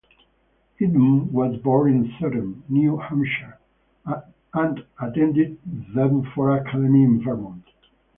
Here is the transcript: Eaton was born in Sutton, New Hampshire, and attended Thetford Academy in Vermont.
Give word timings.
Eaton 0.79 1.31
was 1.31 1.57
born 1.61 1.93
in 1.93 2.11
Sutton, 2.19 2.63
New 2.67 2.97
Hampshire, 2.97 3.59
and 4.51 4.83
attended 4.99 5.59
Thetford 5.93 6.61
Academy 6.65 7.03
in 7.03 7.23
Vermont. 7.23 7.63